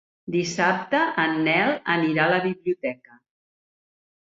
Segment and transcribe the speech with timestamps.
[0.35, 3.23] Dissabte en Nel anirà a la biblioteca.